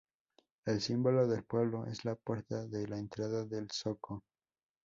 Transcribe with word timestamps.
El 0.65 0.81
símbolo 0.81 1.27
del 1.27 1.43
pueblo 1.43 1.85
es 1.85 2.05
la 2.05 2.15
puerta 2.15 2.65
de 2.65 2.87
la 2.87 2.97
entrada 2.97 3.45
del 3.45 3.69
Zoco. 3.71 4.23